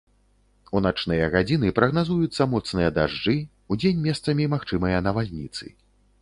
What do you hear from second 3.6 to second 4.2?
удзень